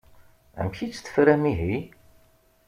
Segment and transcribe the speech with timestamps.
[0.59, 1.75] Amek i tt-tefram ihi?